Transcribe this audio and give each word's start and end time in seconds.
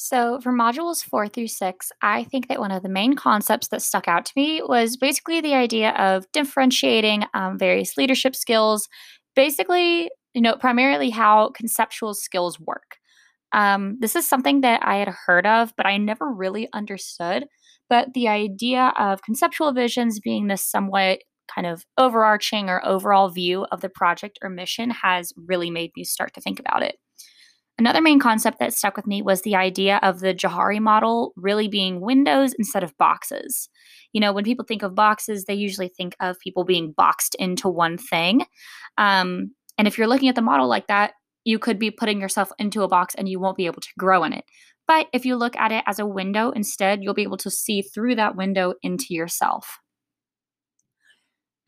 So, 0.00 0.40
for 0.40 0.52
modules 0.52 1.04
four 1.04 1.26
through 1.26 1.48
six, 1.48 1.90
I 2.02 2.22
think 2.22 2.46
that 2.46 2.60
one 2.60 2.70
of 2.70 2.84
the 2.84 2.88
main 2.88 3.14
concepts 3.14 3.66
that 3.68 3.82
stuck 3.82 4.06
out 4.06 4.24
to 4.26 4.32
me 4.36 4.62
was 4.62 4.96
basically 4.96 5.40
the 5.40 5.54
idea 5.54 5.90
of 5.90 6.30
differentiating 6.32 7.24
um, 7.34 7.58
various 7.58 7.96
leadership 7.96 8.36
skills, 8.36 8.88
basically, 9.34 10.08
you 10.34 10.40
know, 10.40 10.54
primarily 10.54 11.10
how 11.10 11.48
conceptual 11.50 12.14
skills 12.14 12.60
work. 12.60 12.98
Um, 13.52 13.96
this 14.00 14.14
is 14.14 14.28
something 14.28 14.60
that 14.60 14.86
I 14.86 14.96
had 14.98 15.08
heard 15.26 15.46
of, 15.46 15.72
but 15.76 15.86
I 15.86 15.96
never 15.96 16.30
really 16.30 16.68
understood. 16.72 17.46
But 17.90 18.14
the 18.14 18.28
idea 18.28 18.92
of 18.98 19.22
conceptual 19.22 19.72
visions 19.72 20.20
being 20.20 20.46
this 20.46 20.64
somewhat 20.64 21.20
kind 21.52 21.66
of 21.66 21.84
overarching 21.96 22.68
or 22.68 22.86
overall 22.86 23.30
view 23.30 23.64
of 23.72 23.80
the 23.80 23.88
project 23.88 24.38
or 24.42 24.50
mission 24.50 24.90
has 24.90 25.32
really 25.36 25.70
made 25.70 25.90
me 25.96 26.04
start 26.04 26.34
to 26.34 26.40
think 26.40 26.60
about 26.60 26.84
it. 26.84 26.96
Another 27.78 28.00
main 28.00 28.18
concept 28.18 28.58
that 28.58 28.74
stuck 28.74 28.96
with 28.96 29.06
me 29.06 29.22
was 29.22 29.42
the 29.42 29.54
idea 29.54 30.00
of 30.02 30.18
the 30.18 30.34
Johari 30.34 30.80
model 30.80 31.32
really 31.36 31.68
being 31.68 32.00
windows 32.00 32.52
instead 32.58 32.82
of 32.82 32.96
boxes. 32.98 33.68
You 34.12 34.20
know, 34.20 34.32
when 34.32 34.44
people 34.44 34.64
think 34.66 34.82
of 34.82 34.96
boxes, 34.96 35.44
they 35.44 35.54
usually 35.54 35.88
think 35.88 36.16
of 36.18 36.40
people 36.40 36.64
being 36.64 36.92
boxed 36.96 37.36
into 37.36 37.68
one 37.68 37.96
thing. 37.96 38.46
Um, 38.96 39.54
and 39.78 39.86
if 39.86 39.96
you're 39.96 40.08
looking 40.08 40.28
at 40.28 40.34
the 40.34 40.42
model 40.42 40.66
like 40.66 40.88
that, 40.88 41.12
you 41.44 41.58
could 41.58 41.78
be 41.78 41.92
putting 41.92 42.20
yourself 42.20 42.50
into 42.58 42.82
a 42.82 42.88
box 42.88 43.14
and 43.14 43.28
you 43.28 43.38
won't 43.38 43.56
be 43.56 43.66
able 43.66 43.80
to 43.80 43.88
grow 43.96 44.24
in 44.24 44.32
it. 44.32 44.44
But 44.88 45.06
if 45.12 45.24
you 45.24 45.36
look 45.36 45.54
at 45.56 45.70
it 45.70 45.84
as 45.86 46.00
a 46.00 46.06
window 46.06 46.50
instead, 46.50 47.02
you'll 47.02 47.14
be 47.14 47.22
able 47.22 47.36
to 47.38 47.50
see 47.50 47.82
through 47.82 48.16
that 48.16 48.34
window 48.34 48.74
into 48.82 49.14
yourself. 49.14 49.78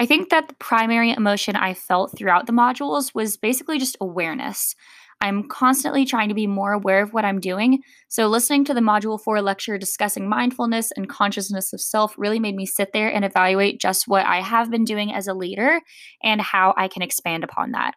I 0.00 0.06
think 0.06 0.30
that 0.30 0.48
the 0.48 0.54
primary 0.54 1.10
emotion 1.12 1.56
I 1.56 1.74
felt 1.74 2.16
throughout 2.16 2.46
the 2.46 2.54
modules 2.54 3.14
was 3.14 3.36
basically 3.36 3.78
just 3.78 3.98
awareness. 4.00 4.74
I'm 5.22 5.48
constantly 5.48 6.06
trying 6.06 6.28
to 6.30 6.34
be 6.34 6.46
more 6.46 6.72
aware 6.72 7.02
of 7.02 7.12
what 7.12 7.26
I'm 7.26 7.40
doing. 7.40 7.82
So, 8.08 8.26
listening 8.26 8.64
to 8.64 8.74
the 8.74 8.80
Module 8.80 9.20
4 9.20 9.42
lecture 9.42 9.76
discussing 9.76 10.28
mindfulness 10.28 10.92
and 10.92 11.08
consciousness 11.08 11.72
of 11.74 11.80
self 11.80 12.14
really 12.16 12.40
made 12.40 12.56
me 12.56 12.64
sit 12.64 12.92
there 12.94 13.12
and 13.12 13.24
evaluate 13.24 13.80
just 13.80 14.08
what 14.08 14.24
I 14.24 14.40
have 14.40 14.70
been 14.70 14.84
doing 14.84 15.12
as 15.12 15.26
a 15.26 15.34
leader 15.34 15.80
and 16.22 16.40
how 16.40 16.72
I 16.76 16.88
can 16.88 17.02
expand 17.02 17.44
upon 17.44 17.72
that. 17.72 17.94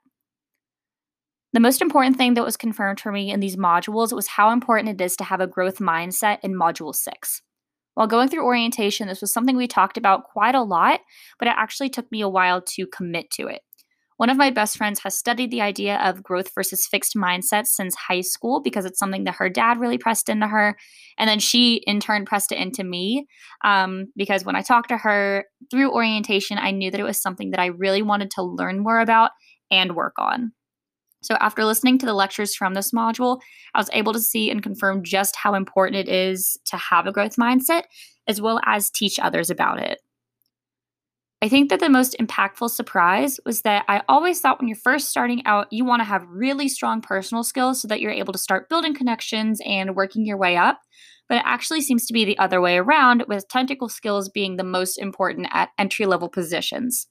The 1.53 1.59
most 1.59 1.81
important 1.81 2.17
thing 2.17 2.33
that 2.33 2.43
was 2.43 2.57
confirmed 2.57 2.99
for 2.99 3.11
me 3.11 3.31
in 3.31 3.39
these 3.39 3.55
modules 3.55 4.11
was 4.11 4.27
how 4.27 4.51
important 4.51 4.99
it 4.99 5.03
is 5.03 5.15
to 5.17 5.23
have 5.23 5.39
a 5.39 5.47
growth 5.47 5.77
mindset 5.77 6.39
in 6.43 6.55
Module 6.55 6.93
6. 6.93 7.41
While 7.93 8.07
going 8.07 8.27
through 8.27 8.43
orientation, 8.43 9.07
this 9.07 9.21
was 9.21 9.31
something 9.31 9.55
we 9.55 9.67
talked 9.67 9.97
about 9.97 10.23
quite 10.23 10.55
a 10.55 10.63
lot, 10.63 10.99
but 11.37 11.47
it 11.47 11.53
actually 11.55 11.89
took 11.89 12.11
me 12.11 12.21
a 12.21 12.27
while 12.27 12.61
to 12.61 12.87
commit 12.87 13.29
to 13.33 13.47
it. 13.47 13.61
One 14.23 14.29
of 14.29 14.37
my 14.37 14.51
best 14.51 14.77
friends 14.77 15.01
has 15.01 15.17
studied 15.17 15.51
the 15.51 15.59
idea 15.59 15.97
of 15.97 16.23
growth 16.23 16.49
versus 16.55 16.87
fixed 16.87 17.13
mindsets 17.13 17.67
since 17.67 17.93
high 17.93 18.21
school 18.21 18.61
because 18.61 18.85
it's 18.85 18.97
something 18.97 19.25
that 19.25 19.35
her 19.35 19.49
dad 19.49 19.81
really 19.81 19.97
pressed 19.97 20.29
into 20.29 20.47
her. 20.47 20.77
And 21.17 21.29
then 21.29 21.39
she, 21.39 21.83
in 21.85 21.99
turn, 21.99 22.23
pressed 22.23 22.53
it 22.53 22.57
into 22.57 22.85
me 22.85 23.27
um, 23.65 24.05
because 24.15 24.45
when 24.45 24.55
I 24.55 24.61
talked 24.61 24.87
to 24.87 24.97
her 24.97 25.43
through 25.69 25.91
orientation, 25.91 26.57
I 26.57 26.71
knew 26.71 26.89
that 26.89 27.01
it 27.01 27.03
was 27.03 27.21
something 27.21 27.51
that 27.51 27.59
I 27.59 27.65
really 27.65 28.01
wanted 28.01 28.31
to 28.31 28.43
learn 28.43 28.79
more 28.79 29.01
about 29.01 29.31
and 29.69 29.93
work 29.93 30.13
on. 30.17 30.53
So, 31.21 31.35
after 31.41 31.65
listening 31.65 31.97
to 31.97 32.05
the 32.05 32.13
lectures 32.13 32.55
from 32.55 32.75
this 32.75 32.91
module, 32.91 33.41
I 33.75 33.79
was 33.79 33.89
able 33.91 34.13
to 34.13 34.21
see 34.21 34.49
and 34.49 34.63
confirm 34.63 35.03
just 35.03 35.35
how 35.35 35.53
important 35.53 35.97
it 35.97 36.07
is 36.07 36.57
to 36.67 36.77
have 36.77 37.07
a 37.07 37.11
growth 37.11 37.35
mindset, 37.35 37.83
as 38.29 38.39
well 38.39 38.61
as 38.65 38.89
teach 38.89 39.19
others 39.19 39.49
about 39.49 39.79
it. 39.81 39.99
I 41.43 41.49
think 41.49 41.69
that 41.69 41.81
the 41.81 41.89
most 41.89 42.15
impactful 42.21 42.69
surprise 42.69 43.37
was 43.45 43.63
that 43.63 43.83
I 43.89 44.01
always 44.07 44.39
thought 44.39 44.61
when 44.61 44.69
you're 44.69 44.77
first 44.77 45.09
starting 45.09 45.45
out, 45.45 45.67
you 45.71 45.83
want 45.83 45.99
to 45.99 46.05
have 46.05 46.25
really 46.29 46.69
strong 46.69 47.01
personal 47.01 47.43
skills 47.43 47.81
so 47.81 47.87
that 47.89 47.99
you're 47.99 48.11
able 48.13 48.31
to 48.31 48.39
start 48.39 48.69
building 48.69 48.95
connections 48.95 49.59
and 49.65 49.93
working 49.93 50.25
your 50.25 50.37
way 50.37 50.55
up. 50.55 50.79
But 51.27 51.39
it 51.39 51.43
actually 51.45 51.81
seems 51.81 52.05
to 52.05 52.13
be 52.13 52.23
the 52.23 52.37
other 52.37 52.61
way 52.61 52.77
around, 52.77 53.25
with 53.27 53.49
technical 53.49 53.89
skills 53.89 54.29
being 54.29 54.55
the 54.55 54.63
most 54.63 54.97
important 54.97 55.49
at 55.51 55.71
entry 55.77 56.05
level 56.05 56.29
positions. 56.29 57.07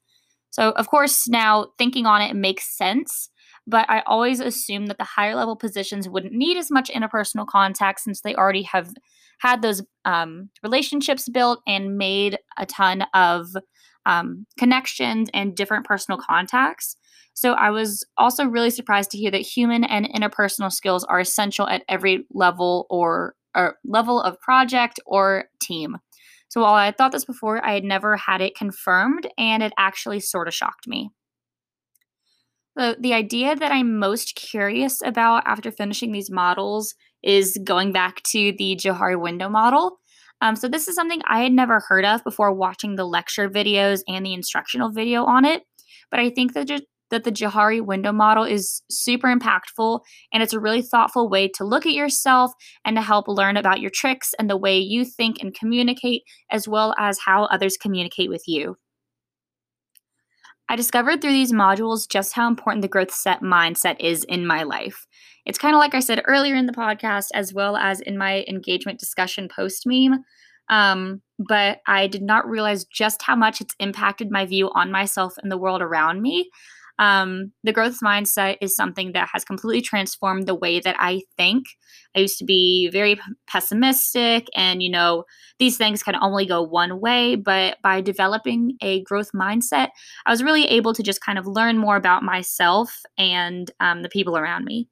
So, 0.48 0.70
of 0.70 0.88
course, 0.88 1.28
now 1.28 1.66
thinking 1.76 2.06
on 2.06 2.22
it, 2.22 2.34
makes 2.34 2.74
sense. 2.74 3.28
But 3.66 3.84
I 3.90 4.02
always 4.06 4.40
assumed 4.40 4.88
that 4.88 4.96
the 4.96 5.04
higher 5.04 5.34
level 5.34 5.56
positions 5.56 6.08
wouldn't 6.08 6.32
need 6.32 6.56
as 6.56 6.70
much 6.70 6.90
interpersonal 6.90 7.46
contact 7.46 8.00
since 8.00 8.22
they 8.22 8.34
already 8.34 8.62
have 8.62 8.94
had 9.40 9.60
those 9.60 9.82
um, 10.06 10.48
relationships 10.62 11.28
built 11.28 11.60
and 11.66 11.98
made 11.98 12.38
a 12.56 12.64
ton 12.64 13.04
of 13.12 13.48
um, 14.06 14.46
connections 14.58 15.28
and 15.32 15.54
different 15.54 15.86
personal 15.86 16.18
contacts. 16.18 16.96
So 17.34 17.52
I 17.52 17.70
was 17.70 18.04
also 18.18 18.44
really 18.44 18.70
surprised 18.70 19.10
to 19.12 19.18
hear 19.18 19.30
that 19.30 19.38
human 19.38 19.84
and 19.84 20.06
interpersonal 20.06 20.70
skills 20.70 21.04
are 21.04 21.20
essential 21.20 21.68
at 21.68 21.82
every 21.88 22.26
level 22.32 22.86
or, 22.90 23.34
or 23.54 23.76
level 23.84 24.20
of 24.20 24.40
project 24.40 25.00
or 25.06 25.46
team. 25.62 25.96
So 26.48 26.60
while 26.60 26.74
I 26.74 26.90
thought 26.92 27.12
this 27.12 27.24
before, 27.24 27.64
I 27.64 27.72
had 27.72 27.84
never 27.84 28.16
had 28.18 28.42
it 28.42 28.54
confirmed, 28.54 29.26
and 29.38 29.62
it 29.62 29.72
actually 29.78 30.20
sort 30.20 30.48
of 30.48 30.54
shocked 30.54 30.86
me. 30.86 31.08
The, 32.76 32.96
the 33.00 33.14
idea 33.14 33.56
that 33.56 33.72
I'm 33.72 33.98
most 33.98 34.34
curious 34.34 35.00
about 35.02 35.44
after 35.46 35.70
finishing 35.70 36.12
these 36.12 36.30
models 36.30 36.94
is 37.22 37.58
going 37.64 37.92
back 37.92 38.22
to 38.24 38.52
the 38.58 38.76
Johari 38.76 39.18
window 39.18 39.48
model 39.48 39.98
um, 40.42 40.56
so 40.56 40.68
this 40.68 40.88
is 40.88 40.96
something 40.96 41.22
I 41.26 41.40
had 41.42 41.52
never 41.52 41.80
heard 41.88 42.04
of 42.04 42.24
before 42.24 42.52
watching 42.52 42.96
the 42.96 43.04
lecture 43.04 43.48
videos 43.48 44.00
and 44.08 44.26
the 44.26 44.34
instructional 44.34 44.90
video 44.90 45.24
on 45.24 45.44
it. 45.44 45.62
But 46.10 46.18
I 46.20 46.30
think 46.30 46.52
that 46.54 46.68
that 47.10 47.24
the 47.24 47.30
Johari 47.30 47.84
window 47.84 48.10
model 48.10 48.42
is 48.42 48.82
super 48.90 49.28
impactful 49.28 50.00
and 50.32 50.42
it's 50.42 50.54
a 50.54 50.58
really 50.58 50.80
thoughtful 50.80 51.28
way 51.28 51.46
to 51.46 51.64
look 51.64 51.84
at 51.86 51.92
yourself 51.92 52.52
and 52.86 52.96
to 52.96 53.02
help 53.02 53.28
learn 53.28 53.56
about 53.58 53.80
your 53.80 53.90
tricks 53.94 54.34
and 54.38 54.48
the 54.48 54.56
way 54.56 54.78
you 54.78 55.04
think 55.04 55.36
and 55.40 55.54
communicate, 55.54 56.22
as 56.50 56.66
well 56.66 56.94
as 56.98 57.18
how 57.24 57.44
others 57.44 57.76
communicate 57.76 58.30
with 58.30 58.42
you. 58.46 58.76
I 60.72 60.76
discovered 60.76 61.20
through 61.20 61.32
these 61.32 61.52
modules 61.52 62.08
just 62.08 62.32
how 62.32 62.48
important 62.48 62.80
the 62.80 62.88
growth 62.88 63.12
set 63.12 63.42
mindset 63.42 63.96
is 64.00 64.24
in 64.24 64.46
my 64.46 64.62
life. 64.62 65.06
It's 65.44 65.58
kind 65.58 65.74
of 65.74 65.78
like 65.80 65.94
I 65.94 66.00
said 66.00 66.22
earlier 66.24 66.54
in 66.54 66.64
the 66.64 66.72
podcast, 66.72 67.26
as 67.34 67.52
well 67.52 67.76
as 67.76 68.00
in 68.00 68.16
my 68.16 68.42
engagement 68.48 68.98
discussion 68.98 69.50
post 69.54 69.82
meme. 69.84 70.24
Um, 70.70 71.20
but 71.38 71.80
I 71.86 72.06
did 72.06 72.22
not 72.22 72.48
realize 72.48 72.86
just 72.86 73.20
how 73.20 73.36
much 73.36 73.60
it's 73.60 73.74
impacted 73.80 74.30
my 74.30 74.46
view 74.46 74.70
on 74.74 74.90
myself 74.90 75.34
and 75.42 75.52
the 75.52 75.58
world 75.58 75.82
around 75.82 76.22
me. 76.22 76.48
Um, 77.02 77.50
the 77.64 77.72
growth 77.72 77.98
mindset 78.00 78.58
is 78.60 78.76
something 78.76 79.10
that 79.10 79.28
has 79.32 79.44
completely 79.44 79.82
transformed 79.82 80.46
the 80.46 80.54
way 80.54 80.78
that 80.78 80.94
I 81.00 81.22
think. 81.36 81.64
I 82.14 82.20
used 82.20 82.38
to 82.38 82.44
be 82.44 82.90
very 82.92 83.18
pessimistic, 83.48 84.46
and 84.54 84.80
you 84.80 84.88
know, 84.88 85.24
these 85.58 85.76
things 85.76 86.04
can 86.04 86.14
only 86.14 86.46
go 86.46 86.62
one 86.62 87.00
way. 87.00 87.34
But 87.34 87.78
by 87.82 88.02
developing 88.02 88.76
a 88.80 89.02
growth 89.02 89.30
mindset, 89.34 89.88
I 90.26 90.30
was 90.30 90.44
really 90.44 90.66
able 90.68 90.94
to 90.94 91.02
just 91.02 91.20
kind 91.20 91.40
of 91.40 91.46
learn 91.48 91.76
more 91.76 91.96
about 91.96 92.22
myself 92.22 93.00
and 93.18 93.68
um, 93.80 94.02
the 94.02 94.08
people 94.08 94.38
around 94.38 94.64
me. 94.64 94.86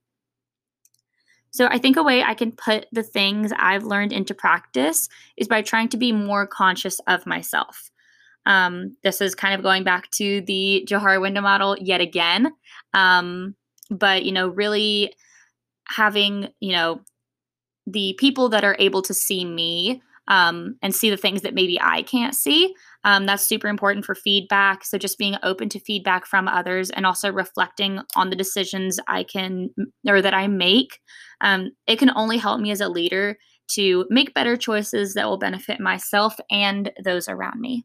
So 1.52 1.66
I 1.66 1.78
think 1.78 1.96
a 1.96 2.02
way 2.02 2.24
I 2.24 2.34
can 2.34 2.50
put 2.50 2.86
the 2.90 3.04
things 3.04 3.52
I've 3.56 3.84
learned 3.84 4.12
into 4.12 4.34
practice 4.34 5.08
is 5.36 5.46
by 5.46 5.62
trying 5.62 5.88
to 5.90 5.96
be 5.96 6.10
more 6.10 6.44
conscious 6.44 6.98
of 7.06 7.24
myself. 7.24 7.92
Um, 8.46 8.96
this 9.02 9.20
is 9.20 9.34
kind 9.34 9.54
of 9.54 9.62
going 9.62 9.84
back 9.84 10.10
to 10.12 10.40
the 10.42 10.86
Johari 10.88 11.20
window 11.20 11.40
model 11.40 11.76
yet 11.80 12.00
again. 12.00 12.52
Um, 12.94 13.54
but, 13.90 14.24
you 14.24 14.32
know, 14.32 14.48
really 14.48 15.12
having, 15.88 16.48
you 16.60 16.72
know, 16.72 17.00
the 17.86 18.14
people 18.18 18.48
that 18.50 18.64
are 18.64 18.76
able 18.78 19.02
to 19.02 19.14
see 19.14 19.44
me 19.44 20.02
um, 20.28 20.76
and 20.80 20.94
see 20.94 21.10
the 21.10 21.16
things 21.16 21.42
that 21.42 21.54
maybe 21.54 21.80
I 21.80 22.02
can't 22.02 22.34
see. 22.34 22.72
Um, 23.02 23.26
that's 23.26 23.44
super 23.44 23.66
important 23.66 24.04
for 24.04 24.14
feedback. 24.14 24.84
So 24.84 24.96
just 24.96 25.18
being 25.18 25.36
open 25.42 25.68
to 25.70 25.80
feedback 25.80 26.24
from 26.24 26.46
others 26.46 26.90
and 26.90 27.04
also 27.04 27.32
reflecting 27.32 28.00
on 28.14 28.30
the 28.30 28.36
decisions 28.36 29.00
I 29.08 29.24
can 29.24 29.70
or 30.06 30.22
that 30.22 30.34
I 30.34 30.46
make. 30.46 31.00
Um, 31.40 31.70
it 31.86 31.98
can 31.98 32.12
only 32.14 32.38
help 32.38 32.60
me 32.60 32.70
as 32.70 32.80
a 32.80 32.88
leader 32.88 33.38
to 33.72 34.06
make 34.08 34.34
better 34.34 34.56
choices 34.56 35.14
that 35.14 35.26
will 35.26 35.38
benefit 35.38 35.80
myself 35.80 36.36
and 36.50 36.92
those 37.02 37.28
around 37.28 37.60
me. 37.60 37.84